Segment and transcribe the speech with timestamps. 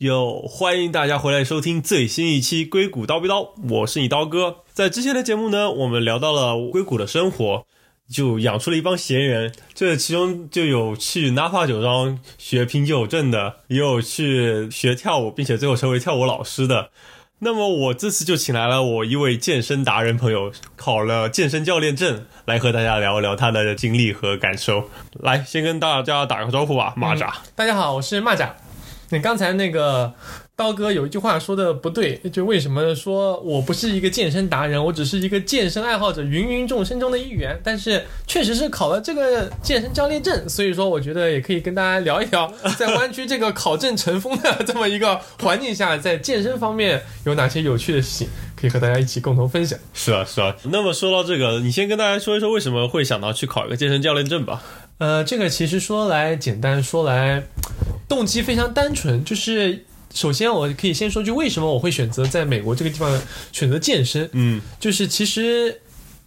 [0.00, 4.60] 哟，欢迎大家回来收听最新一期《硅谷刀逼刀》，我是你刀哥。
[4.72, 7.66] 在之前的节目呢，我们聊到了硅谷的生活，
[8.10, 9.52] 就养出了一帮闲人。
[9.74, 16.88] 这其中就有去 Napa 酒庄学品酒证的，也有去学跳舞，并且最后成为跳舞老师的。
[17.40, 24.88] 那么我这次就请来了我一位健身达人朋友，考了健身教练证，来和大家聊一聊他的经历和感受。
[25.12, 27.30] 来，先跟大家打个招呼吧，蚂蚱。
[27.54, 28.48] 大家好，我是蚂蚱。
[29.10, 30.12] 你刚才那个
[30.54, 37.58] 刀哥有一句话说的不对，就为什么说我不是一个健身达人，我只是一个健身爱好者，芸芸众生中的一员。
[37.64, 49.78] 但是确实是考了这个健身教练证，所以说我觉得也可以跟大家聊一聊， 在湾区这个考证成风的这么一个环境下，在健身方面有哪些有趣的事情，可以和大家一起共同分享。
[49.94, 50.54] 是啊，是啊。
[50.64, 54.62] 那么说到这个，你先跟大家说一说为什么会想到去考一个健身教练证吧。
[55.00, 57.42] 呃，这个其实说来简单，说来。
[58.06, 65.80] 动机非常单纯，就是首先我可以先说句为什么我会选择在美国这个地方选择健身，嗯，就是其实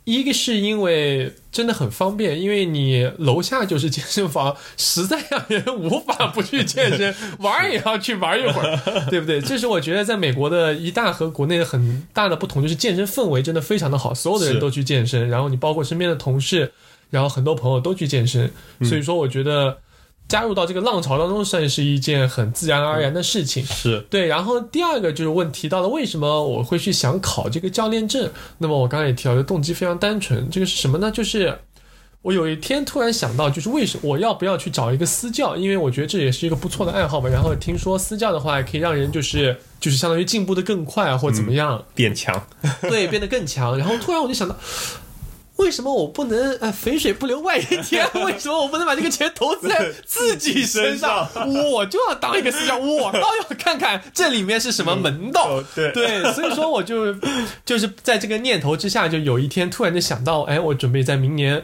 [0.06, 9.42] 一个是因为真的很方便，因为你楼下就是健身房，实在让人无法不去健身， 玩也要去玩一会儿，对不对？
[9.42, 16.72] 这是我觉得在美国的一大和国内很大的不同，就是健身氛围真的非常的好，所有的人都去健身，然后你包括身边的同事，
[17.14, 19.78] 然后很多朋友都去健身，所以说我觉得。
[20.26, 23.64] 加入到这个浪潮当中，算是一件很自然而然的事情。
[23.66, 28.32] 是对，然后第二个就是问提到了为什么我会去想考这个教练证。
[28.58, 31.12] 那么我刚才也提到，的动机非常单纯，这个是什么呢？
[31.12, 31.60] 就是
[32.22, 35.58] 我有一天突然想到，就是为什么我要不要去找一个私教？
[35.58, 37.28] 因为我觉得这也是一个不错的爱好吧。
[37.28, 42.48] 然后听说私教的话，可以让人就是就是相当于进步的更快，或怎么样变强，
[42.84, 43.78] 对，变得更强。
[43.78, 44.56] 然后突然我就想到。
[45.58, 48.06] 为什么我不能呃肥水不流外人田？
[48.26, 51.30] 为什么我不能把这个钱投资在自己身上？
[51.72, 55.64] 我就要当一个私教，我倒要看看这里面是什么门道。
[55.76, 57.16] 对对，所以说我就
[57.66, 61.64] 就是在这个念头之下，就有一天突然就想到，哎，我准备在明年。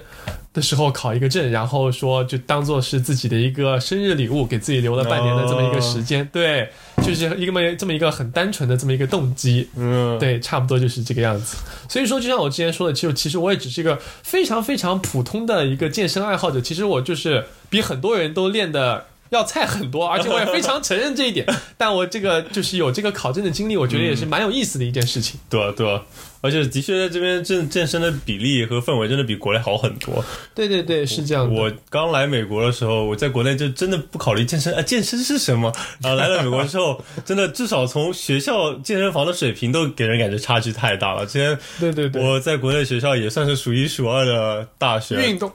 [0.52, 6.68] 的时候考一个证，然后说就当做是自己的一个生日礼物，给自己留了半年的这么一个时间，对，
[7.02, 11.58] 就是一个么这么一个很单纯的这么一个动机，嗯，对，差不多就是这个样子。
[11.88, 21.46] 所以说，就像我之前说的，其实其实我也只是一个非常非常普通的一个健身爱好者，其实我就是比很多人都练的要菜很多， 而且我也非常承认这一点。
[21.78, 25.40] 但我这个就是有这个考证的经历，我觉得也是蛮有意思的一件事情。
[25.50, 25.90] 对啊对。
[25.90, 26.02] 啊
[26.42, 30.24] 而且的确，在这边健健身的比例和氛围真的比国内好很多。
[30.56, 31.54] 对对对，是这样。
[31.54, 35.70] 我刚来美国的时候，我在国内就真的不考虑健身啊，健身是什么？
[36.02, 41.26] 然后 来了美国之后，真的至少从学校健身房的水平都给人感觉差距太大了。
[41.26, 45.52] 之前对对对，我在国内学校也算是数一数二的大学运动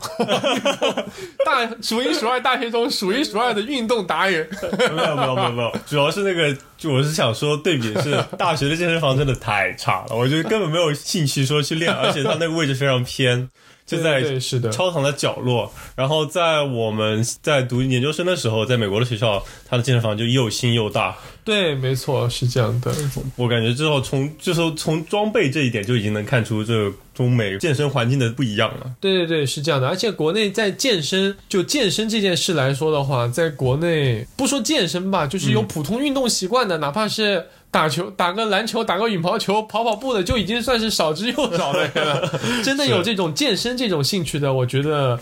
[1.46, 4.48] 大数一数二大学中数一数二的运动达人。
[4.94, 6.56] 没有没有没有没有，主要是那个。
[6.76, 13.48] 就我是想说，对比是大学的健身房真的太差了，我觉得根本没有兴趣说去练，而且它那个位置非常偏，
[13.86, 14.22] 就在
[14.70, 15.72] 操场的角落。
[15.96, 21.16] 然后在我们在读研究生的时候，在美国的学校，它的健身房就又新又大。
[21.44, 22.90] 对，没错，是这样的。
[23.36, 28.90] 我感觉之后从就是从装备这一点就已经能看出这中美健身环境的不一样了。
[28.98, 29.86] 对对对，是这样的。
[29.86, 42.40] 而且国内在健身就健身这件事来说的话，在国内不说健身吧，就是有普通运动习惯的，哪怕是打球、打个篮球、打个羽毛球、跑跑步的，就已经算是少之又少 了。
[42.64, 45.20] 真的有这种健身这种兴趣的，我觉得。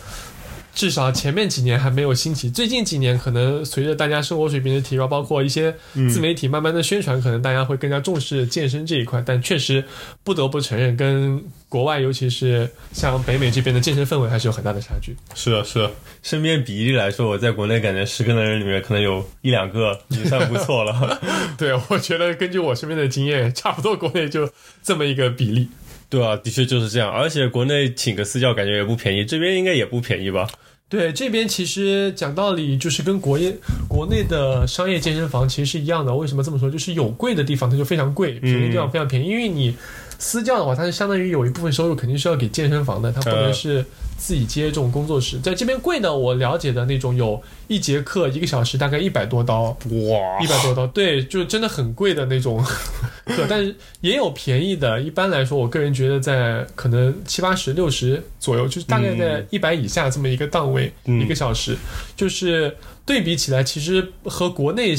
[0.75, 5.75] 至少前面几年还没有兴起，最近几年可能随着大家生活水平的提高，包括一些
[6.11, 9.23] 自媒体慢慢的宣传，可能大家会更加重视健身这一块。
[9.25, 9.85] 但确实
[10.25, 15.15] 不得不承认，跟国外，尤其是像北美这边的健身氛围还是有很大的差距。
[15.35, 15.91] 是啊，是啊，
[16.23, 21.21] 身边比例来说，我在国内感觉十个人里面可能有一两个已经算不错了。
[21.59, 24.49] 对，我觉得根据我身边的经验，差不多国内就
[24.83, 25.69] 这么一个比例。
[26.13, 27.11] 对啊，的确就是这样。
[27.11, 30.47] 而且国内请个私教感觉也不便宜，这边应该也不便宜吧？
[30.91, 33.57] 对，这边其实讲道理就是跟国业
[33.89, 36.15] 国内的商业健身房其实是一样的。
[36.15, 36.71] 为什么这么说？
[36.71, 39.27] 就是有贵的地方它就非常贵，便宜的地方非常便宜。
[39.27, 39.75] 因为你
[40.19, 43.83] 私教的话，它是相当于有一部分收入肯定是要给健身房的，它不能是。
[44.17, 52.63] 自己接这种工作室，在这边贵呢，我了解的那种，有一节课一个小时大概一百多刀，哇，一百多刀，对，就真的很贵的那种
[53.27, 55.01] 课，但是也有便宜的。
[55.01, 61.77] 一般来说，我个人觉得在可能七八十、六十左右，就是大概在一百以下这么一个档位，一个小时，
[62.15, 64.95] 就是对比起来，其实和国内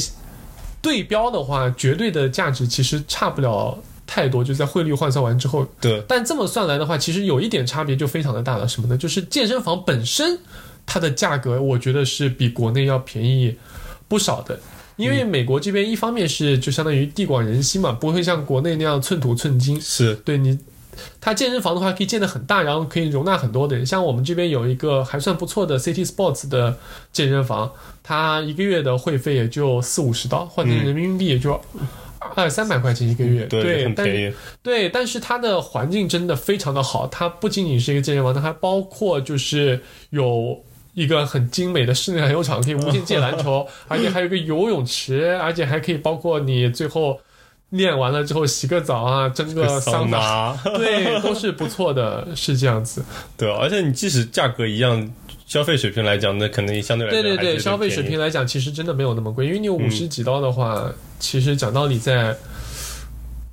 [0.82, 3.78] 对标的话，绝对的价值其实差不了。
[4.06, 6.02] 太多，就在汇率换算完之后，对。
[6.06, 8.96] 但这么算来的话，其实有一点差别就非常的大了，什么呢？
[8.96, 10.38] 就是健身房本身
[10.86, 13.56] 它的价格，我觉得是比国内要便宜
[14.08, 14.58] 不少的。
[14.96, 19.80] 因为美国这边一方面是就相当于地广人稀嘛，不会像国内那样寸土寸金。
[19.80, 20.56] 是对你，
[21.20, 23.84] 它健身房的话可以建得很大，然后可以容纳很多的人。
[23.84, 26.78] 像我们这边有一个还算不错的 City Sports 的
[27.12, 27.72] 健身房，
[28.04, 31.60] 它一个月的会费也就四五十刀，换成人民币也就
[32.34, 33.44] 二三百块钱一个月。
[33.46, 34.34] 对，很但便宜。
[34.62, 40.62] 对，但是它的环境真的非常的好，它不仅仅是一个健身房，它还包括就是有
[40.94, 47.20] 一个很精美的室内篮球场，可以无限借篮球， 而且还有一个游泳池，而且还可以包括你最后
[47.70, 53.04] 练完了之后洗个澡啊，蒸个桑拿，拿， 对，都是不错的，是这样子。
[53.36, 55.12] 对，而且你即使价格一样，
[55.46, 62.36] 消费水平来讲，那可能相对来讲对对对，消费水平来讲，其实真的没有那么贵，因为你有五十几刀的话，其实讲道理在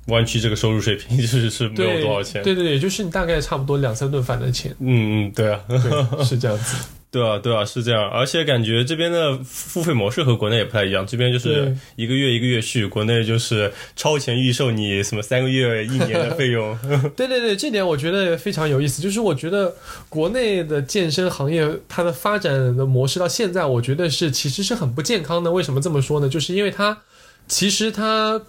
[0.06, 2.42] 湾区这个收入水平就是是没有多少钱。
[2.42, 6.76] 对对对，就是你大概差不多两三顿饭的钱，嗯嗯，对啊，对，是这样子。
[7.12, 8.08] 对啊，对啊，是这样。
[8.08, 16.76] 而且感觉这边的付费模式和国内也不太一样，这边就是一个月一个月续，国内就是超前预售你什么三个月、一年的费用。
[17.14, 19.02] 对对对，这点我觉得非常有意思。
[19.02, 19.74] 就是我觉得
[20.08, 25.52] 国内的健身行业它的发展的模式到现在，我觉得是其实是很不健康的。
[25.52, 26.26] 为什么这么说呢？
[26.26, 26.96] 就是因为它
[27.46, 28.40] 其实它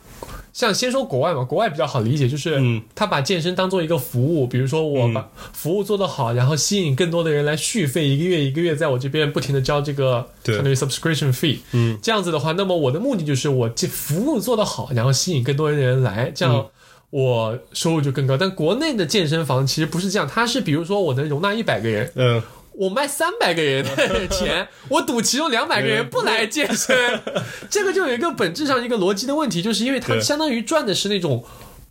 [0.54, 2.82] 像先说国外嘛，国外比较好理解，就是嗯。
[2.96, 11.58] 他把健身当做一个服务，比如说我把服务做得好，然后吸引更多的人来续费，一个月一个月在我这边不停的交这个相当于 subscription fee。
[11.72, 16.68] 嗯，这样子的话，那么我的目的就是我这服务做得好，然后吸引更多的人来，这样
[17.10, 18.38] 我收入就更高。
[18.38, 22.42] 但国内的健身房其实不是这样，它是比如说我能容纳一百个人，嗯，
[22.76, 27.22] 我卖三百个人的钱， 我赌其中两百个人不来健身，
[27.70, 31.46] 这个就有一个本质上一个逻辑的问题，就是因为他相当于赚的是那种。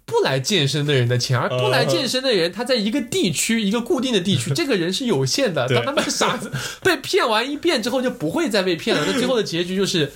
[0.05, 5.67] 不来健身的人的钱，而不来健身的人，他在一个地区、一个固定的地区，这个人是有限的。
[5.69, 6.51] 对当他们傻子
[6.83, 9.05] 被骗完一遍之后，就不会再被骗了。
[9.07, 10.13] 那最后的结局就是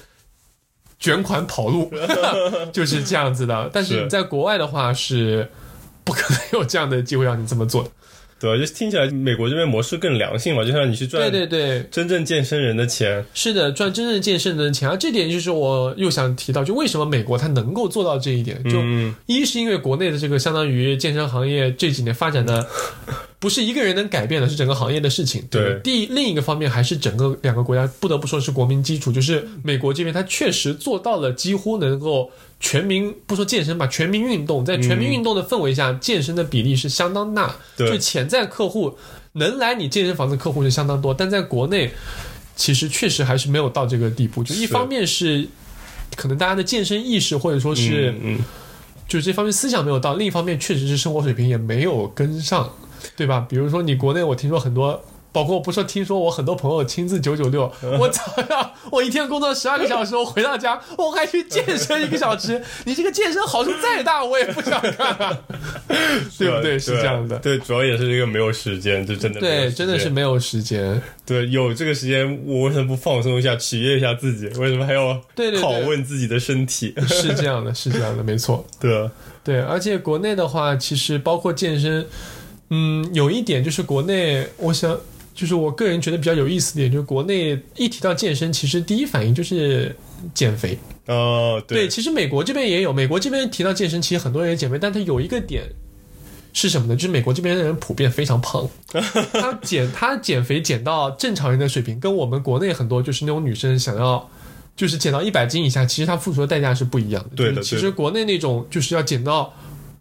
[0.99, 1.89] 卷款跑路，
[2.73, 3.71] 就是这样子的。
[3.73, 5.49] 但是是你在国外的话，是
[6.03, 7.91] 不可能有这样的机会让你这么做的。
[8.39, 13.25] 对啊，就听起来美国这边模式更良性嘛，就像你去赚对对对，真正健身人的钱。
[13.33, 22.67] 是的，赚真正健身人的钱，而这点就是我又想提到，就为什么美国它能够做到这一点，就嗯，一是因为国内的这个相当于健身行业这几年发展的
[23.39, 25.43] 不是一个人能改变的，是整个行业的事情。
[25.51, 25.81] 对吧？
[25.83, 32.31] 第另一个方面还是整个两个国家不得不说是国民基础，就是美国这边它确实做到了几乎能够
[32.61, 38.97] 全民不说健身吧，全民运动，在全民运动的氛围下，健身的比例是相当大，对就潜在客户
[39.33, 41.93] 能来你健身房的客户是相当多，但在国内
[42.55, 44.43] 其实确实还是没有到这个地步。
[44.43, 45.49] 就一方面是
[46.17, 48.11] 可能大家的健身意识或者说是。
[48.23, 48.45] 嗯，嗯
[49.09, 52.69] 就这方面思想没有到，另一方面确实是生活水平也没有跟上，
[53.15, 53.47] 对吧？
[53.49, 55.01] 比如说你国内，我听说很多，
[55.37, 65.39] 包括不说，听说我很多朋友亲自九九六，我早上我一天工作十二个小时，我回到家我还去健身一个小时，你这个健身好处再大，我也不想干、啊，
[66.39, 66.79] 对不对？
[66.79, 67.37] 是这样的。
[67.41, 71.03] 对，主要也是这个没有时间，就真的对，真的是没有时间。
[71.27, 74.49] 对，有这个时间，我为什么不放松一下，取悦一下自己？
[74.59, 76.95] 为什么还要拷问自己的身体？
[77.07, 78.65] 是这样的，是这样的，没错。
[78.81, 79.11] 对啊，
[79.45, 82.07] 对，而且国内的话，其实包括健身，
[82.71, 84.99] 嗯，有一点就是国内，我想
[85.37, 89.95] 就是我个人觉得比较有意思的点，就是国内一提到健身，其实第一反应就是
[90.35, 90.77] 减肥。
[91.07, 95.63] 哦，对，其实美国这边也有，美国这边提到健身，其实很多人也减肥，但它有一个点
[96.53, 96.97] 是什么呢？
[96.97, 98.69] 就是美国这边的人普遍非常胖，
[99.33, 104.29] 他减他减肥减到正常人的水平，跟我们国内很多就是那种女生想要。
[104.77, 107.31] 就是减到一百斤以下，其实她付出的代价是不一样的。
[107.35, 109.51] 对的就是其实国内那种就是要减到，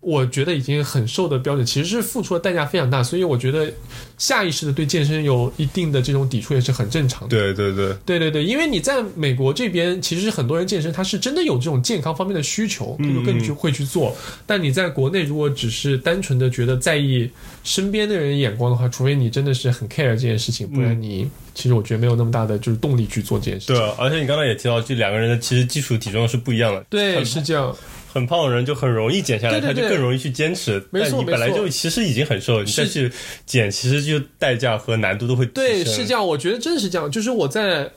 [0.06, 3.02] 我觉得已经很瘦的标准，其实是付出的代价非常大。
[3.02, 3.74] 所以我觉得
[4.20, 7.30] 下意识的对健身有一定的这种抵触也是很正常的。
[7.30, 14.16] 对对对，对对对，因为你在美国这边，其实很多人健身，他是真的有这种健康方面的需求，他就更去会去做。
[14.46, 17.28] 但你在国内，如果只是单纯的觉得在意
[17.64, 23.76] 身边的人眼光的话，除非你真的是很 care 这件事情，不然你、其实我觉得没有那么大的就是动力去做这件事情。
[23.76, 26.86] 对啊，而且你刚才也提到，这两个人的其实基础体重是不一样的。
[26.92, 27.76] 对，是这样。
[28.16, 30.82] 很胖的人就很容易减下来，对对对他就更容易去坚持。
[30.90, 33.12] 没错但你本来就其实已经很瘦，你再去
[33.46, 37.12] 减，其实就代价和难度都会对，是这样，我觉得真是这样。
[37.12, 37.92] 就是我在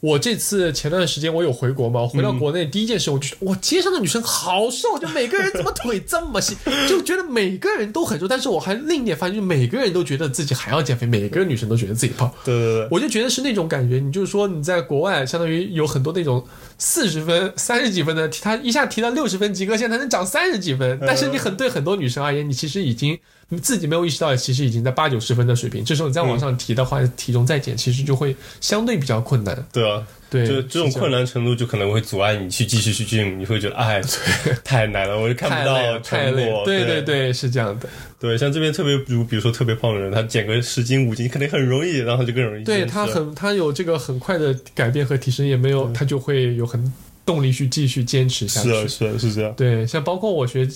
[0.00, 6.54] 我这次前段时间我有回国嘛，我回到国内第一件事，我就觉得哇，街上的女生好瘦，就每个人怎么腿这么细，
[6.86, 8.28] 就觉得每个人都很瘦。
[8.28, 12.30] 但是我还另一点发现，就是每个人都觉得自己还要减肥，每个女生都觉得自己胖。
[12.44, 16.46] 对对对，我就觉得是那种感觉，你就是说你在国外，相当于有很多那种
[16.76, 20.98] 四十分、三十几分的，他一下提到六十分、分，及格线才能涨三十几分。
[21.06, 25.84] 但是你很对很多女生而言，你其实已经你自己没有意识到，其实已经在八九十分的水平。
[25.84, 29.66] 这时候你再往上提的话，体重再减，其实就会相对比较困难。
[29.72, 34.02] 对啊，对，就这种困难程度，就可能会阻碍你去继续去 gym，你会觉得哎，
[34.64, 36.52] 太难了，我就看不到太累。
[36.64, 37.88] 对对对，是这样的。
[38.18, 42.64] 对，像这边特别如比如说特别胖的人，他减个十斤五斤肯定很容易，然后就更容易。
[42.64, 46.92] 对他很他有这个很快的改变和提升，也没有他就会有很。
[47.26, 49.52] 动力去继续坚持下去，是是是这样。
[49.56, 50.66] 对，像包括我学，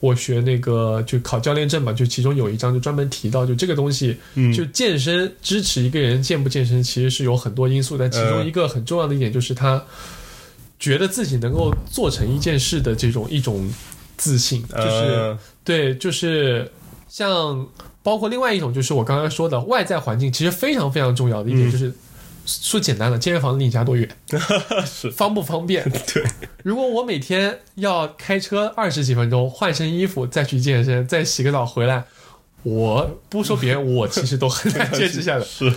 [0.00, 4.16] 我学那个就考教练证嘛，就其中有一章就专门提到，就这个东西，
[4.56, 9.84] 就健身支持一个人健不健身，其实是有很多因素，但其中一个很重要的一点就是他
[10.80, 13.70] 觉得自己能够做成一件事的这种一种
[14.16, 16.72] 自信，就是对，就是
[17.06, 17.68] 像
[18.02, 21.92] 包括另外一种就是我刚刚说的外在环境，其实非常非常重要的一点就是。
[22.50, 24.08] 说简单了，健身房离你家多远？
[24.86, 25.84] 是方不方便？
[26.12, 26.24] 对。
[26.62, 32.04] 如果我每天要开车二十几分钟，换身衣服再去健身，再洗个澡回来，
[32.62, 35.44] 我不说别人，我其实都很难坚持下来。
[35.44, 35.70] 是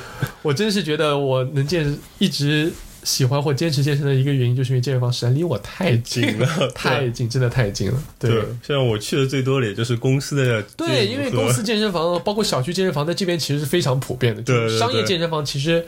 [0.43, 2.71] 我真是觉得我能健一直
[3.03, 8.01] 喜欢或坚持健身的一个原因，就是因为健身房实在离我太近了，太近，真的太近了。
[8.17, 10.63] 对，像我去的最多的也就是公司的。
[10.77, 14.41] 对，因为公司健身房包括小区健身房在这边其实是非常普遍的。
[14.41, 15.85] 对，商业健身房其实。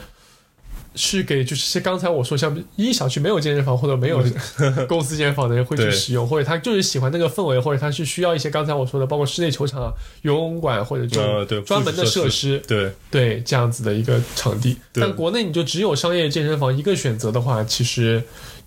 [0.95, 4.23] 是给就是刚才我说像一小区没有健身房或者没有
[4.88, 14.77] 公司健身房的人会去使用，或者他就是喜欢那个氛围，或者他是需要一些刚才我说的，包括室内球场、游泳馆或者这种专门的设施，对对这样子的一个场地。
[14.93, 18.23] 但国内你就只有商业健身房一个选择的话，其实。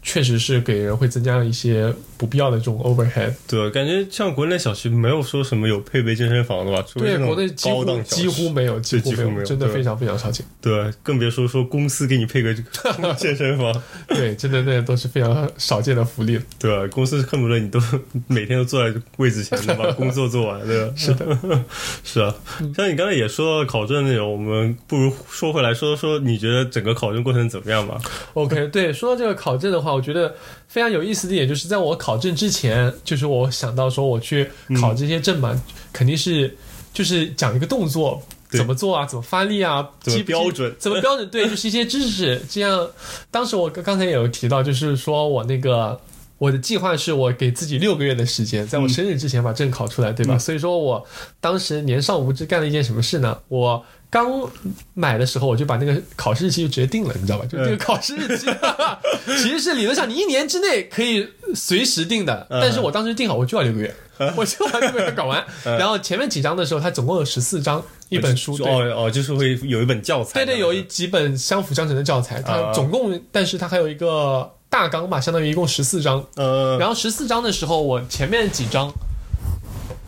[0.07, 3.35] 确实是给人会增加一些不必要的这种 overhead。
[3.49, 6.81] 对，感觉像国内小区没有说什么有配备健身房的吧？
[6.95, 10.47] 对，国内几乎几乎没有，几乎没有，真的非常非常少见。
[10.61, 12.55] 对，更别说说公司给你配个
[13.19, 13.83] 健身房。
[14.07, 16.41] 对，真的那都是非常少见的福利。
[16.57, 17.81] 对，公司恨不得你都
[18.29, 20.95] 每天都坐在位置前把 工作做完，对吧？
[20.97, 21.37] 是的，
[22.05, 22.33] 是啊。
[22.77, 28.01] 像你刚才也说到考证内容，我们不如说回来说说你觉得整个考证过程怎么样吧
[28.35, 29.96] ？OK，对，说到这个考证的话。
[29.97, 30.33] 我觉得
[30.69, 34.49] 非常有意思的点就是，在我考证之前，就是我想到说我去
[34.79, 35.61] 考这些证嘛，
[35.93, 36.55] 肯定是
[36.93, 41.29] 就是讲一个动作怎么做啊，怎么发力啊，怎么标准，怎么标准？
[41.31, 42.41] 对，就是一些知识。
[42.49, 42.89] 这样，
[43.31, 45.99] 当时我刚才也有提到，就是说我那个
[46.39, 50.39] 我的计划是我给自己六个月的时间，在我生日之前把证考出来，对吧？
[50.39, 51.05] 所以说我
[51.41, 53.39] 当时年少无知干了一件什么事呢？
[53.49, 53.85] 我。
[54.17, 54.51] 刚
[54.95, 57.45] 买的时候，我就把那个考试日期就直接定了，你知道吧？
[57.45, 58.47] 就这个考试日期，
[59.27, 63.95] 其实是理论上你一年之内可以随时定的，但是我当时定好，我就要六个月，
[64.35, 65.45] 我就要六个月搞完。
[65.65, 68.55] 然后前面几章的时候，它总共有十四章，一本书。
[68.65, 70.45] 哦哦，就是会有一本教材。
[70.45, 76.25] 对对，有一几本相辅相成的教材，它总共，但是它还有一个大纲吧，相当于一共十四章。
[76.37, 78.91] 呃，然后十四章的时候，我前面几章。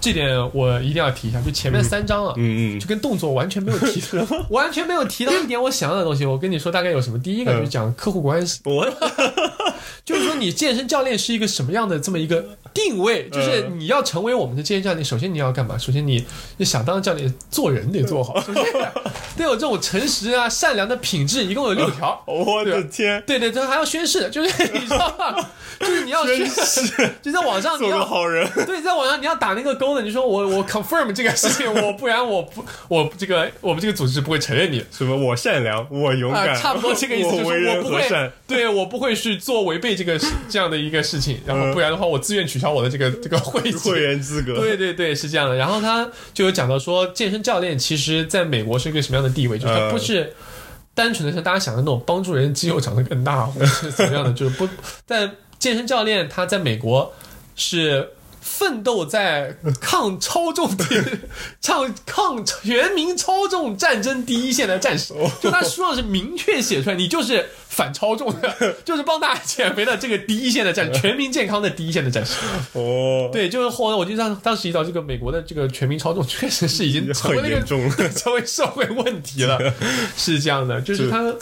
[0.01, 4.03] 这点我一定要提一下，就前面三章啊，嗯嗯，就跟动作完全没有提，
[4.51, 6.25] 完全没有提到一点我想要的东西。
[6.25, 8.87] 我跟你说大概有什么，第一个就是讲客户关系， 我，
[10.05, 15.77] 就是说你健身教练是一个什么样的这么一个定位，就是你要成为我们的健身教练，首先你要干嘛？
[15.79, 16.25] 首先你
[16.57, 18.65] 你想当教练，做人得做好，首 先
[19.37, 22.23] 得有这种诚实啊、善良的品质，一共有六条。
[22.27, 25.47] 我的天，对对，对还要宣誓，就是 你知道吗？
[25.79, 30.03] 就是你要宣誓，就在网上做个好人，对，在网上你要打那个勾的。
[30.03, 34.85] 你说我我 confirm 这个事情，我不然我不我这个我们这个组织不会承认你。
[34.91, 35.17] 什么？
[35.19, 44.57] 我善良我勇敢，差不多这个意思，就是我不会对我不会去做违背这个这样的一个事情，然后不然的话我自愿取消我的这个 这个会会员资格。
[44.57, 45.55] 对对对，是这样的。
[45.55, 50.35] 然后他就有讲到说，健身教练其实在美国是一个什么样的地位，就是他不是
[50.93, 54.69] 单纯的像大家想的那种帮助人肌肉长得更大或者是怎么样的，就是不
[55.07, 57.15] 在健身教练他在美国
[57.55, 58.09] 是。
[58.49, 60.85] 奋斗在抗超重的
[61.63, 72.35] 抗抗全民超重战争第一线的战士，就他书上是明确写出来，你就是反超重的， 就是帮大家减肥的这个第一线的战， 全民健康的第一线的战士。
[72.73, 77.61] 哦，对，就是后来我就当当时一到这个美国的这个全民超重，确实是已经成为那个
[78.11, 79.59] 成为社会问题了，
[80.17, 80.41] 是。
[80.41, 81.35] 这样的，就是他。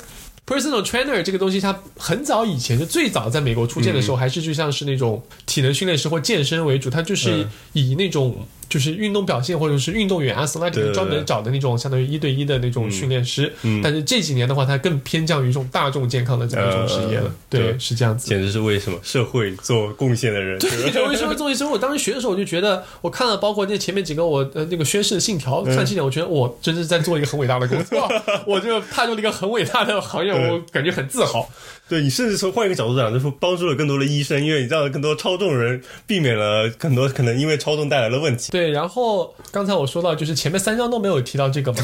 [0.46, 13.52] Personal trainer 这个东西，它很早以前就最早在美国出现的时候，还是就像是那种体能训练师或健身为主，它就是以那种就是运动表现或者是运动员 athletic 对对专门找的那种相当于一对一的那种训练师。
[13.62, 17.26] 嗯但是这几年的话，它更偏向于一种大众健康的这么一种职业了。
[17.26, 18.28] 呃对，是这样子。
[18.28, 20.58] 简直是为什么社会做贡献的人。
[20.58, 20.70] 对，
[21.08, 21.70] 为什么做医生？
[21.70, 28.08] 我当时学的时候，我就觉得，我看了包括那前面几个我呃那个宣誓的信条，看这点，我觉得我真是在做一个很伟大的工作，
[28.46, 31.48] 我就踏入了一个很伟大的行业，我感觉很自豪。
[31.88, 38.50] 对你甚至从换一个角度讲，就是帮助了更多的医生，因为你让更多超重人避免了很多可能因为超重带来的问题。
[38.50, 41.78] 对，然后刚才我说到，就是前面三章都没有提到这个嘛，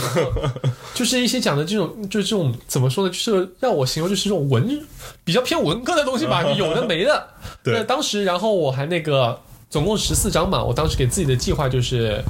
[0.93, 3.11] 就是一些讲的这种，就是这种怎么说呢？
[3.11, 4.85] 就是让我形容就是这种文
[5.25, 7.29] 比较偏文科的东西吧， 有的没的。
[7.63, 9.41] 对当时，然后我还那个
[9.71, 12.21] 总共十四章嘛，我当时给自己的计划就是。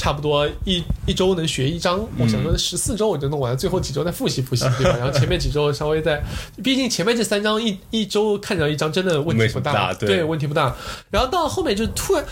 [0.00, 4.96] 差不多一一周能学一章，我想说十四周我就弄完了，最后几周再复习复习，对吧？
[4.98, 6.24] 然后前面几周稍微再，
[6.64, 10.74] 毕竟前面这三章一一周看到一章真的问题不大对对，问题不大。
[11.10, 12.24] 然后到后面就突然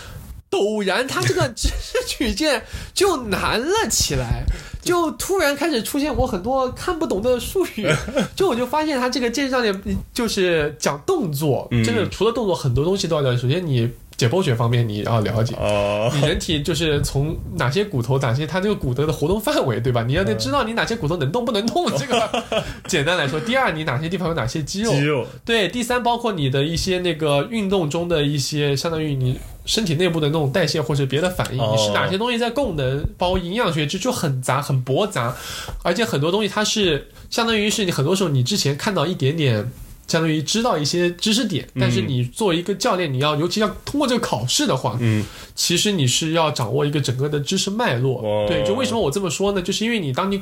[0.49, 4.43] 陡然，他这个知识曲线就难了起来，
[4.81, 7.87] 就突然开始出现我很多看不懂的术语，
[8.35, 9.79] 就我就发现他这个健身教练
[10.11, 13.37] 就是讲动作，嗯真的除了动作，很多东西都要讲。
[13.37, 13.87] 首先你
[14.19, 15.55] 解剖学方面你要了解。
[15.55, 20.03] 哦，你人体就是从哪些骨头，哪些它这个骨头的活动范围，对吧？
[20.03, 22.43] 你要得知道你哪些骨头能动不能动，这个
[22.85, 23.39] 简单来说。
[23.39, 35.33] 第二，你哪些地方有哪些肌肉，肌肉，对，第三包括你的一些那个运动中的一些，相当于你身体内部的那种代谢或者别的反应，哦你是哪些东西在供能，包括营养学，这就很杂很驳杂，
[35.81, 39.71] 而且很多东西它是相当于是你很多时候你之前看到一点点。
[40.09, 45.23] 相当于知道一些知识点，但是你作为一个教练，你要尤其要通过这个考试的话，嗯，
[45.55, 48.19] 其实你是要掌握一个整个的知识脉络。
[48.21, 49.61] 哦对，就为什么我这么说呢？
[49.61, 50.41] 就是因为你当你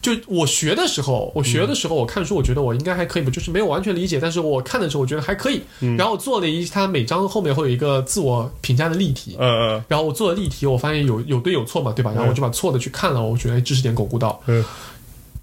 [0.00, 5.60] 就我学的时候，我学的时候，我看书，我觉得我应该还可以吧，就是没有完全理解，但是我看的时候，我觉得还可以。
[5.96, 9.36] 然后我做了一，它每章后面会有一个自我评价的例题。
[9.38, 12.10] 嗯嗯然后我做了例题，我发现有有对有错嘛，对吧？
[12.12, 14.40] 然后我就把错的去看了，我觉得哎知识点巩固到。
[14.46, 14.64] 嗯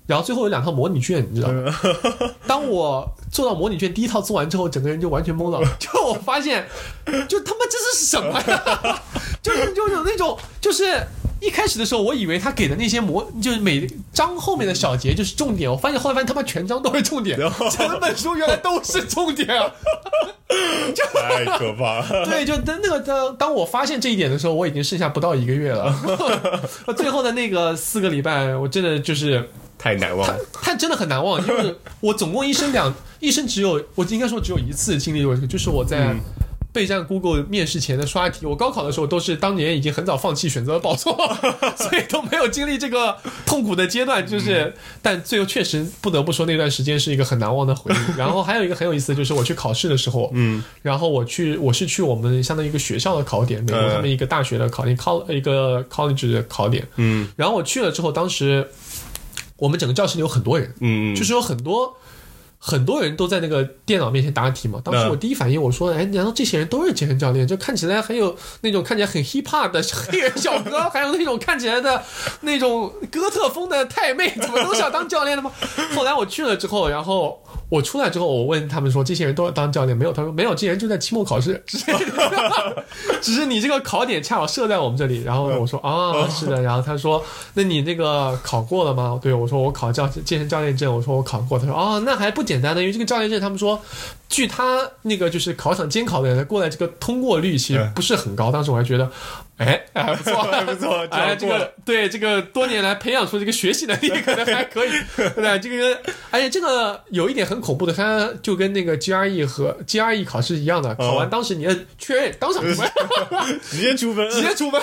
[0.10, 1.72] 然后最后有两套模拟卷，你知道吗？
[2.48, 5.62] 当我做到模拟卷第一套做完之后，整个人就完全懵了。
[5.78, 6.68] 就我发现，
[7.28, 9.04] 就他妈这是什么呀？
[9.44, 11.00] 就 是就有那种，就是
[11.40, 15.70] 一开始的时候，我以为他给的那些模，就是每章后面的小节就是重点。
[15.70, 17.38] 我发现后来发现他妈全章都是重点，
[17.78, 19.72] 整本书原来都是重点啊！
[21.14, 22.26] 太可怕了。
[22.26, 25.94] 对，就当那个当当我发现这一点的时候，我已经剩下不到一个月了。
[26.98, 30.38] 最后的那个四个礼拜，我真的就是他太难忘了。
[30.54, 36.20] 他真的很难忘，因为 我总共一生两一生只有我应该说只有一次经历过这个，就是我在嗯
[36.72, 38.46] 备战 Google 面试前的刷题。
[38.46, 41.18] 我高考的时候都是当年已经很早放弃，选择了报错，
[41.76, 44.26] 所以都没有经历这个痛苦的阶段。
[44.26, 47.98] 就是，但最后确实不得不说那段时间是一个很难忘的回忆。
[48.16, 56.88] 然后还有一个很有意思的就是我去考试的时候，嗯然后我去我是去我们相当于一个学校的考点，美国嗯他们一个大学的考点，col 一个 college 的考点。
[56.98, 58.70] 嗯然后我去了之后，当时
[59.60, 61.96] 我们整个教室里有很多人，嗯，就是有很多
[62.58, 64.82] 很多人都在那个电脑面前答题嘛。
[64.84, 67.48] 当时我第一反应我说，哎，难道这些人都是健身教练？
[67.48, 72.04] 就看起来很有那种看起来很 hip hop 的黑人小哥， 还有那种看起来的
[72.42, 75.52] 那种哥特风的太妹，怎么都想当教练的吗？
[75.96, 77.44] 后来我去了之后，然后。
[77.70, 81.86] 我出来之后，我问他们说：“这些人都要当教练没有？”他说：“没有，这些人就在期末考试，只 是
[83.22, 93.80] 只是你这个考点恰好设在我们这里。”然后我说：“啊，是的。”然后他说：“那你那个考过了吗？”对我说：“我考教健身教练证。”我说：“我考过。”他说：“哦，那还不简单呢，因为这个教练证，他们说，
[94.28, 98.52] 据他那个就是考场监考的人过来，这个通过率其实不是很高。
[98.52, 99.12] 当时我还觉得，
[99.60, 104.90] 哎，还不错， 还不错，哎，这个对这个多年来培养出这个学习能力可能还可以，
[105.36, 105.60] 对？
[105.60, 106.00] 这个
[106.32, 112.90] 而且这个有一点很恐怖的，它就跟那个 GRE 和 GRE 考试一样的，考完当时你摁确认当场出分，
[113.62, 114.82] 直接出分，直接出分，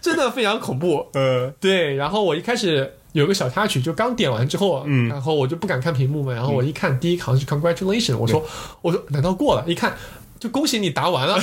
[0.00, 1.04] 真的非常恐怖。
[1.14, 8.40] 嗯对，然后我一开始有个小插曲，就刚点完之后，嗯然后我就不敢看屏幕嘛，然后我一看第一行是 congratulation，我说
[8.82, 9.64] 我说难道过了？
[9.66, 9.96] 一看。
[10.42, 11.40] 就恭喜你答完了，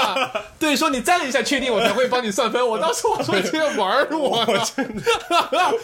[0.58, 2.66] 对，说你赞了一下，确定我才会帮你算分。
[2.66, 4.62] 我当时我说这玩我呢，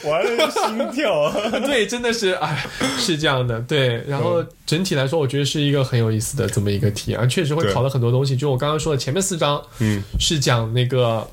[0.05, 1.31] 完了 心跳，
[1.67, 2.67] 对，真的是，哎，
[2.99, 4.03] 是这样的，对。
[4.09, 8.35] 然后整体来说，我觉得是一个很有意思的这么一个题啊，确实会考了很多东西。
[8.35, 11.29] 就我刚刚说的，前面四章嗯是讲那个。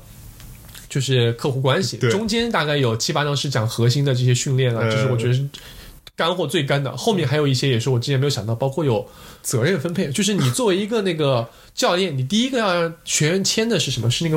[0.88, 5.48] 就是客户关系，中间大概有七八章是讲核心的这些训练啊，呃就是我觉得是
[6.16, 6.96] 干货最干的。
[6.96, 9.08] 后面还有一些也是我之前没有想到，包括有
[9.42, 14.10] 责任分配，就是你作为一个那个教练，你第一个要让学员签的是什么？
[14.10, 14.36] 是那个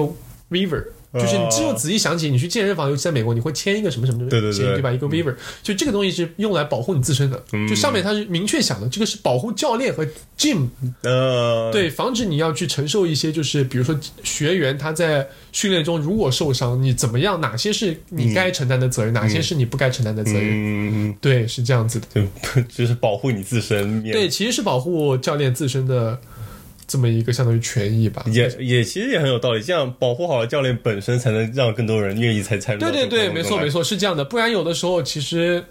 [0.50, 0.86] Weaver。
[1.18, 4.92] 就是你只有仔细想起，你去健身房，尤其在美国，你会签一个什么什么的对对对协议，对吧？
[4.92, 5.34] 一个 waiver，
[5.64, 7.42] 就这个东西是用来保护你自身的。
[7.54, 10.06] 嗯就上面它是明确想的，这个是保护教练和
[10.38, 10.68] gym
[11.04, 17.40] 呃，对，防止你要去承受一些，就是比如说学员他在训练中如果受伤，你怎么样？
[17.40, 20.50] 哪些是你该承担的责任，哪些是你不该承担的责任？
[20.52, 22.08] 嗯，对，是这样子的。
[22.14, 26.20] 就 就是保护你自身，对，其实是保护教练自身的
[26.86, 28.26] 这么一个相当于权益吧。
[28.28, 33.70] 也也其实也很有道理，这样保护好了教练本身，才能让更多人愿意才参与对对对，没错没。
[33.70, 34.26] 错，是这样的。
[34.26, 35.64] 不然有的时候其实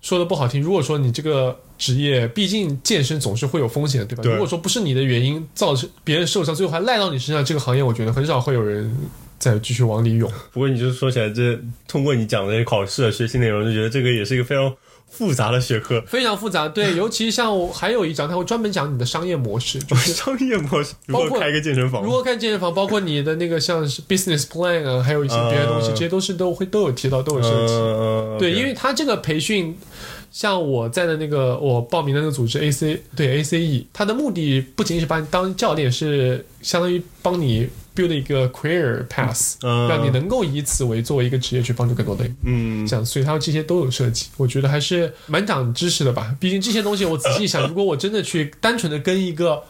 [0.00, 4.22] 说的不好听，如果说你这个职业，毕竟健身总是会有风险的，对吧？
[4.22, 8.96] 对如果说不是你的原因造成别人受伤，最后还赖到你身上，这个行业我觉得很少会有人
[9.38, 10.30] 再继续往里涌。
[10.52, 14.74] 不过你就说起来，这通过你讲的这些考试的学习内容，就觉得这个也是一个非常
[15.08, 16.02] 复杂的学科。
[16.06, 27.72] 非常复杂，对，尤其像我还有一章，他会专门讲你的商业模式，就是 商业模式如包括何开个健身房如，何开健身房，包括你的那个像是 business plan 啊，还有一些别的东西，呃这些都是都会都有提到，都有涉及。
[27.74, 29.76] 嗯对，因为他这个培训，
[30.36, 42.36] 像我在的那个我报名的那个组织 AC，对 ACE，它的目的不仅仅是把你当教练，是相当于帮你 build 一个 career path，、嗯让你能够以此为作为一个职业去帮助更多的人。
[42.42, 46.36] 嗯这样，所以它这些都有设计，我觉得还是蛮长知识的吧。
[46.38, 49.62] 毕竟这些东西，我仔细想，如果我真的去单纯的跟一个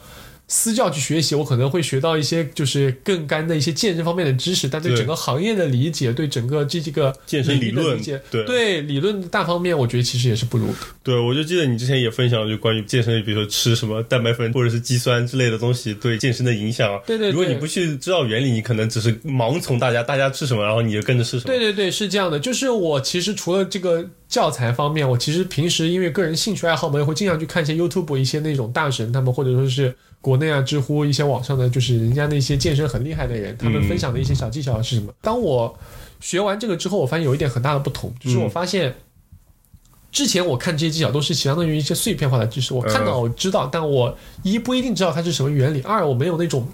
[0.49, 10.75] 私教去学习，我可能会学到一些就是更干的一些健身方面的知识，但对对整个行业的理解，对整个这这个健身理论对对理论大方面，我觉得其实也是不如的。
[11.03, 17.01] 对，我就记得你之前也分享了，就关于健身，比如说吃什么蛋白粉或者是肌酸之类的东西对健身的影响。
[17.07, 21.43] 对对对如果你不去知道原理，你可能只是盲从大家，大家吃什么，然后你就跟着吃什么。
[21.47, 22.39] 对对对，是这样的。
[22.39, 29.95] 就是我其实除了这个教材方面，我其实平时因为个人兴趣爱好嘛，我也会经常去看一些 YouTube 一些那种大神他们，或者说是
[30.27, 35.13] 国内啊、知乎一些网上的，就是人家那些健身很厉害的人，他们分享的一些小技巧是什么？
[35.21, 35.73] 当我
[36.19, 38.93] 学完这个之后，我发现有一点很大的不同，就是我发现。
[40.11, 46.67] 之前我看这些技巧都是相当于一些碎片化的知识，我看到我知道，但我一不一定知道它是什么原理，二我没有那种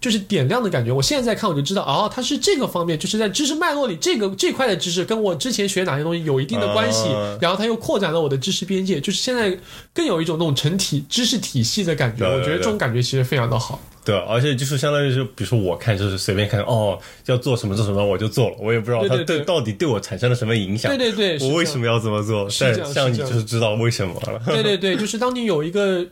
[0.00, 0.90] 就是点亮的感觉。
[0.90, 9.56] 我现在在看我就知道，哦，它是这个方面，就是在知识脉络里这个这块的知识跟我之前学哪些东西有一定的关系，啊然后它又扩展了我的知识边界，就是现在
[9.92, 12.24] 更有一种那种成体知识体系的感觉。
[12.24, 13.78] 我觉得这种感觉其实非常的好。
[14.02, 20.90] 对，而且就是相当于是，比如说我看就是随便看，哦，要做什么做什么，我就做了，我也不知道它对对对到底对我产生了什么影响。
[20.96, 22.48] 对对对，我为什么要这么做？
[22.48, 24.40] 是像你就是知道为什么了。
[24.46, 26.04] 对对对，就是当你有一个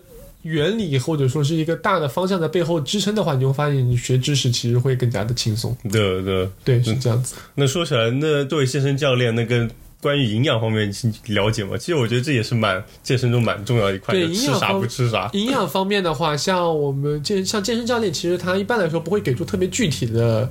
[0.42, 5.76] 原理或者说是一个大的方向在背后支撑的话，你就会发现你学知识其实会更加的轻松。
[5.90, 7.34] 对对，对，是这样子。
[7.54, 9.68] 那说起来，那作为健身教练，那跟
[10.00, 11.76] 关于营养方面你了解吗？
[11.76, 15.28] 其实我觉得这也是蛮健身中蛮重要的一块，对吃啥不吃啥。
[15.32, 20.48] 营养方面的话，像我们健像健身教练，其实他一般来说不会给出特别具体的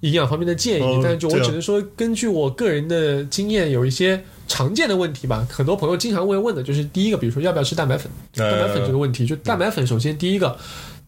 [0.00, 5.46] 营养方面的建议，哦但是就我只能说，根据我个人的经验，有一些常见的问题吧。
[5.48, 10.58] 很多朋友经常会问的，就是第一个，比如说要不要吃蛋白粉，蛋白粉这个问题，就蛋白粉，首先第一个。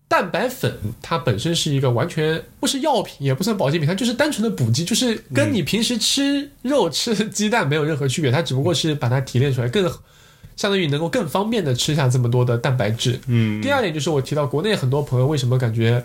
[0.09, 9.91] 蛋白粉它本身是一个完全不是药品，也不算保健品，它就是单纯的补剂，就是跟你平时吃肉、吃鸡蛋没有任何区别，它只不过是把它提炼出来，更
[10.55, 13.19] 相当于能够更方便的吃下这么多的蛋白质。
[13.27, 16.05] 嗯，第二点就是我提到国内很多朋友为什么感觉，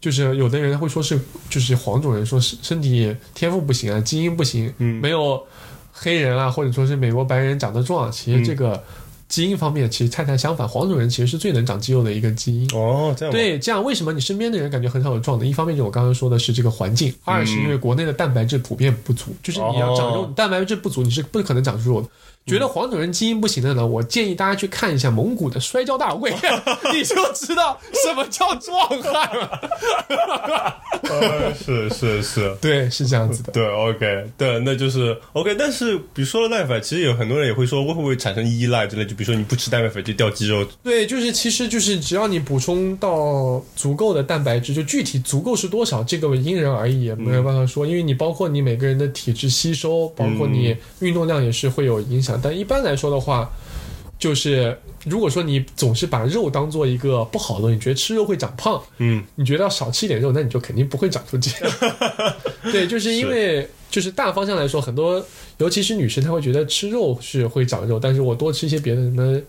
[0.00, 5.44] 就是有的人会说是就是黄种人说是身体天赋不行啊，基因不行，嗯没有
[5.92, 8.82] 黑人啊或者说是美国白人长得壮，其实这个
[9.28, 12.68] 基因方面其实恰恰相反，黄种人其实是最能长肌肉的一个基因。
[12.74, 15.46] 哦，这样，对，这样为什么你身边的人感觉很少有壮的？
[15.46, 22.08] 一方面就我刚刚说的是这个环境，二是因为国内的蛋白质普遍不足，就是你要长肉，蛋白质不足，你是不可能长出肉的。
[22.46, 26.30] 觉得黄种人基因不行的呢，我建议大家去看一下蒙古的摔跤大会，
[26.92, 29.60] 你就知道什么叫壮汉了。
[31.08, 32.54] 呃是是是。
[32.60, 33.52] 对，是这样子的。
[33.52, 35.54] 对，OK，对，那就是 OK。
[35.54, 39.04] 但是，比如说了蛋白粉，其实有很多人也会说，会不会产生依赖之类？
[39.04, 52.39] 就比如说你不吃蛋白粉就掉肌肉，对，就是其实就是只要你补充到足够的蛋白质，就具体足够是多少，这个因人而异，也没有办法说，因为你包括你每个人的体质吸收，包括你运动量也是会有影响。
[52.42, 53.50] 但一般来说的话，
[54.18, 61.70] 就是如果说你总是把肉当做一个不好的东西，你觉得吃肉会长胖，嗯，你觉得要少吃一点肉，那你就肯定不会长出肌肉。
[62.72, 65.24] 对，就是因为就是大方向来说，很多
[65.58, 69.40] 尤其是女生，她会觉得吃肉是会长肉，但是我多吃一些别的什么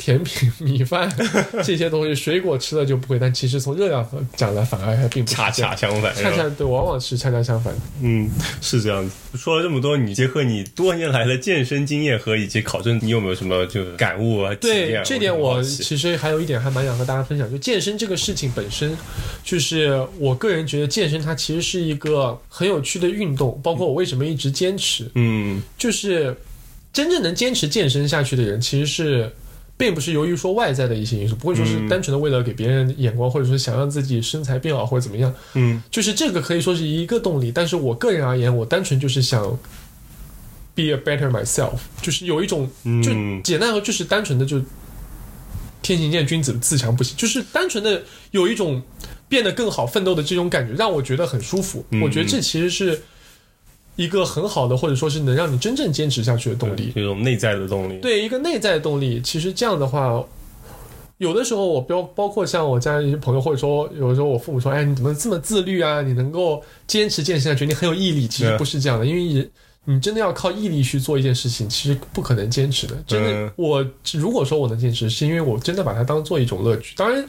[0.00, 1.12] 甜品、 米饭
[1.62, 7.74] 这些东西，水果吃了就不会，但其实从热量讲来，反而还并不恰恰相反，恰恰对，往往是恰恰相反。
[8.00, 8.28] 嗯，
[8.62, 9.14] 是这样子。
[9.36, 14.54] 说了这么多，你结合你多年来的健身经验和以及考证，你有没有什么就感悟啊？
[14.54, 18.96] 对这点，我其实还有一点还蛮想和大家分享，就健身这个事情本身，
[19.44, 26.34] 就是我个人觉得健身它其实是一个很有趣的运动，包括我为什么一直坚持，嗯就是
[26.92, 29.30] 真正能坚持健身下去的人，其实是。
[29.80, 37.50] 并不是由于说外在的一些因素，不会说是嗯单纯的为了给别人眼光，或者说想让自己身材变好或者怎么样，嗯就是这个可以说是一个动力。
[37.50, 39.42] 但是我个人而言，我单纯就是想
[40.74, 42.70] be a better myself，就是有一种
[43.02, 44.60] 就嗯简单和就是单纯的就
[45.80, 48.82] 天行健，君子自强不息，就是单纯的有一种
[49.30, 51.82] 变得更好、奋斗的这种感觉，让我觉得很舒服。
[51.90, 53.00] 嗯我觉得这其实是
[54.02, 56.92] 一个很好的，或者说是能让你真正坚持下去的动力。
[56.94, 57.98] 这种内在的动力。
[57.98, 60.24] 对一个内在的动力，其实这样的话。
[61.18, 66.00] 有的时候，我包包括像我家人一些朋友，或者说有的时候我父母说：“哎，你怎么这么自律啊？
[66.00, 69.50] 你能够坚持健身下去，你很有毅力。”其实不是这样的，因为人
[69.84, 72.96] 你真的要靠毅力去做一件事情，其实不可能坚持的。
[73.06, 76.94] 真的，嗯我如果说我能坚持，是因为我真的把它当做一种乐趣。
[76.96, 77.22] 当然，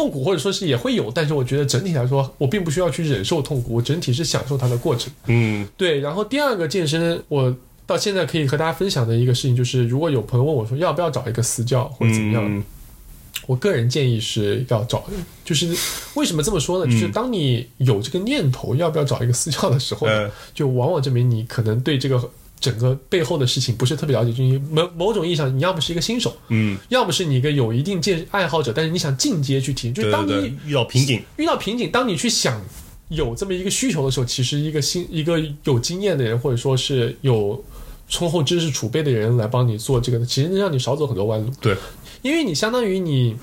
[0.00, 5.12] 痛苦或者说是也会有，但是我觉得整体来说，我并不需要去忍受痛苦，我整体是享受它的过程。
[5.26, 7.54] 嗯对，然后第二个健身，我
[7.86, 12.64] 到现在可以和大家分享的一个事情就是，如果有朋友问我说要不要找一个私教或者怎么样，嗯
[13.46, 15.04] 我个人建议是要找，
[15.44, 15.76] 就是
[16.14, 16.90] 为什么这么说呢？
[16.90, 20.06] 就是嗯当你有这个念头要不要找一个私教的时候
[20.54, 22.30] 就往往证明你可能对这个
[22.60, 32.60] 整个背后的事情不是特别了解，就你某某种意义上，你要么是一个新手，嗯，要么是你一个有一定健爱好者，但是你想进阶去体验，就是当你遇到瓶颈，遇到瓶颈，当你去想
[33.08, 37.64] 有这么一个需求的时候，其实一个新一个有经验的人，或者说是有
[38.08, 41.50] 充厚知识储备的人来帮你做这个，其实能让你少走很多弯路。
[41.60, 41.74] 对，
[42.20, 43.36] 因为你相当于你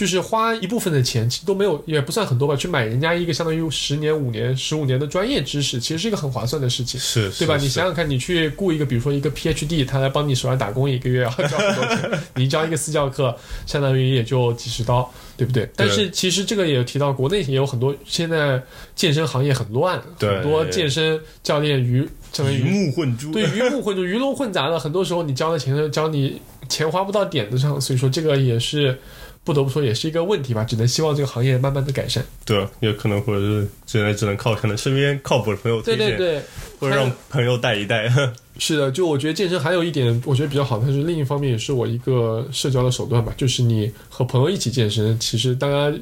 [0.00, 6.98] 就是花一部分的钱，其实都没有，也不算很多吧，去买人家一个相当于十年、五年、十五年的专业知识，其实是一个很划算的事情。
[6.98, 7.58] 是，对吧？
[7.58, 12.18] 你想想看，你去雇一个，比如说一个 PhD，他来帮你手上打工，一个月要交很多钱。
[12.36, 13.36] 你教一个私教课，
[13.66, 15.68] 相当于也就几十刀，对不对？
[15.76, 18.62] 但是其实这个也提到，国内也有很多，现在
[18.96, 28.98] 健身行业很乱，很多健身教练鱼成为鱼目混珠，对鱼目混珠、鱼龙混杂的，很多时候你交的钱交你钱花不到点子上，所以说这个也是。
[29.50, 32.24] 不得不说，也是一个问题吧，只能希望这个行业慢慢的改善。
[32.44, 36.42] 对，有可能或者是只能只能靠可能身边靠谱的朋友推荐，对对对，
[36.78, 38.08] 或者让朋友带一带。
[38.58, 45.92] 是的，就我觉得健身还有一点，我觉得比较好，但是另一方面也是我一个社交的手段吧，就是你和朋友一起健身，其实大家。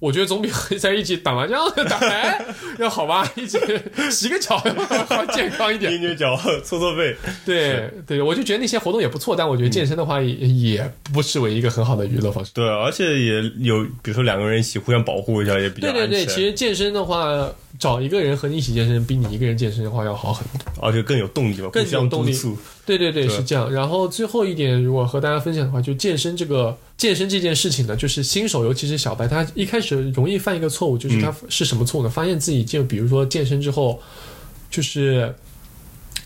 [0.00, 2.42] 我觉得总比和在一起打麻将、打牌
[2.78, 3.58] 要好吧，一起
[4.10, 4.60] 洗个脚
[5.10, 5.92] 要健康一点。
[5.92, 6.34] 捏捏脚，
[6.64, 12.50] 搓搓背，对对，我就觉得那些活动也不错，但我觉得健身的话也也不失为一个很好的娱乐方式。
[12.54, 17.46] 对，而且也有，比如说两个人一起互相保护一下，也比较对对对，其实健身的话，
[17.78, 20.82] 找一个人和你一起健身，比你一个人健身的话要好很多。
[20.82, 22.34] 而且更有动力吧，更有动力。
[22.98, 23.70] 对对对，是这样。
[23.72, 32.10] 然后最后一点，如果和大家分享的话，就健身这个健身这件事情呢，就是新手，尤其是小白，他一开始容易犯一个错误，就是他是什么错误呢？
[32.10, 34.00] 发现自己就比如说健身之后，
[34.70, 35.34] 就是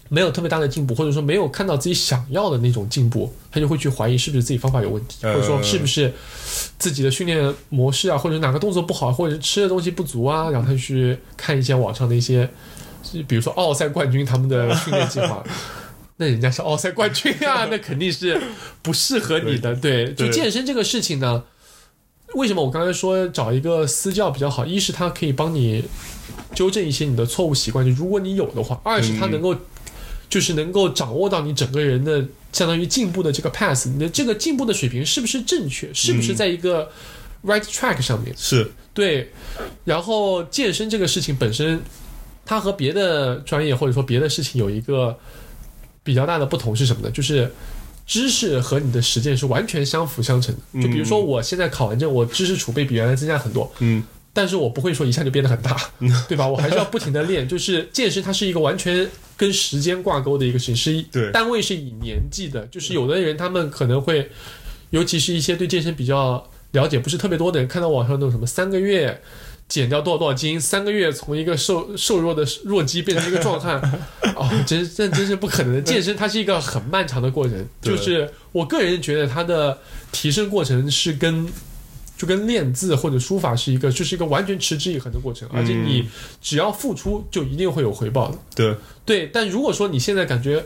[0.08, 6.12] 没有特别大的进步，或者说没有看到自己想要的那种进步，他就会去怀疑是不是自己方法有问题，嗯或者说是不是
[6.78, 12.48] 自己的训练模式啊，或者哪个动作不好，或者是吃的东西不足啊，然后他就去看一些网上的一些，
[13.26, 15.44] 比如说奥赛冠军他们的训练计划。
[16.16, 18.40] 那人家是奥赛冠军啊， 那肯定是
[18.82, 19.74] 不适合你的。
[19.74, 21.44] 对，就健身这个事情呢，
[22.34, 24.64] 为什么我刚才说找一个私教比较好？
[24.64, 25.84] 一是他可以帮你
[26.54, 29.56] 纠正一些你的错误习惯，就如果你有的话；二是他能够、
[30.28, 36.90] 就是能够掌握到你整个人的相当于进步的这个 path，你的这个进步的水平是不是正确，是不是在一个
[37.44, 38.32] right track 上面？
[38.36, 39.32] 是，对，
[39.84, 41.82] 然后健身这个事情本身，
[42.46, 45.18] 它和别的专业或者说别的事情有一个
[46.04, 47.10] 比较大的不同是什么呢？
[47.10, 47.50] 就是
[48.06, 50.82] 知识和你的实践是完全相辅相成的。
[50.82, 55.74] 就比如说，我现在考完证，我知识储备比原来增加很多，嗯，但是我不会说一下就变得很大，
[56.28, 56.46] 对吧？
[56.46, 57.48] 我还是要不停的练。
[57.48, 62.66] 就是健身，它是一个完全跟时间挂钩的一个事情，是对单位是以年纪的。
[62.66, 64.30] 就是有的人他们可能会，
[64.90, 69.18] 尤其是一些对健身比较了解不是特别多的人，看到网上那种什么三个月。
[69.68, 70.60] 减掉多少多少斤？
[70.60, 73.80] 三个月从一个瘦瘦弱的弱鸡变成一个壮汉，
[74.36, 75.82] 哦，真这真是不可能的。
[75.82, 79.78] 健身它是一个很漫长的过程，就是我个人觉得它的
[80.12, 81.48] 提升过程是跟
[82.16, 86.08] 就跟练字或者书法是一个，就是一个完全持之以恒的过程，而且你
[86.40, 88.38] 只要付出，就一定会有回报的。
[88.54, 90.64] 对，对，但如果说你现在感觉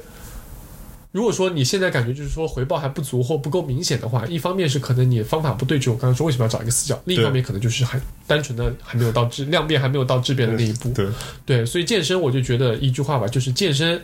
[1.11, 10.91] 如果说你现在感觉就是说回报还不足或不够明显的话，一方面是可能你方法不对，就我刚刚说为什么要找一个死角，另一方面可能就是还单纯的还没有到质量变还没有到质变的那一步。
[10.91, 11.09] 对
[11.47, 14.01] 对，所以健身我就觉得一句话吧，就是健身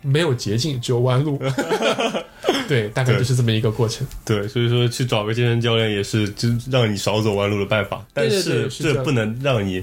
[0.00, 1.40] 没有捷径，只有弯路。
[2.68, 4.06] 对，大概就是这么一个过程。
[4.24, 9.82] 对，所以说去找个健身教练也是就让你少走弯路的办法，但是这不能让你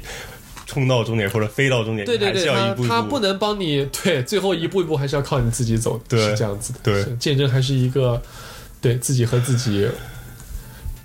[0.69, 2.45] 冲到终点或者飞到终点，对对对，
[2.87, 6.79] 他不能帮你，对，最后一步一步还是要靠你自己走，对是这样子的。
[6.83, 8.21] 对见证还是一个
[8.79, 9.89] 对自己和自己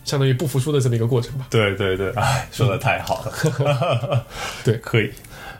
[0.04, 1.46] 相当于不服输的这么一个过程吧。
[1.48, 4.26] 对对对，哎，说的太好了。
[4.62, 5.10] 对 可以。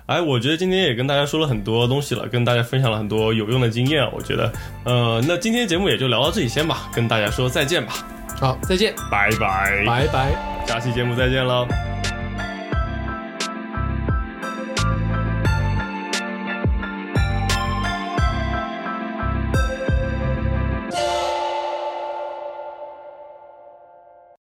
[0.05, 4.07] 哎，我觉得今天也跟大家说了很多东西了，跟大家分享了很多有用的经验。
[4.13, 4.53] 我觉得，
[4.85, 8.07] 呃，那今天节目也就聊到这里先吧，跟大家说再见吧，
[8.39, 10.65] 好，再见，拜拜，拜拜。
[10.67, 11.67] 下期节目再见喽。